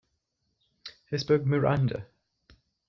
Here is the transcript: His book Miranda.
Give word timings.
His 1.11 1.23
book 1.23 1.45
Miranda. 1.45 2.07